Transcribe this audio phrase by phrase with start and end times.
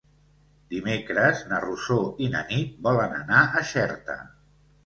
[0.73, 1.99] Dimecres na Rosó
[2.29, 4.21] i na Nit volen anar a Xerta.